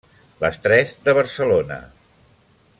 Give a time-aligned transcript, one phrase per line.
[0.43, 1.79] Les tres de Barcelona.